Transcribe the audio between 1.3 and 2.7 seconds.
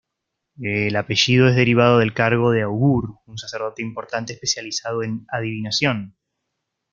es derivado del cargo de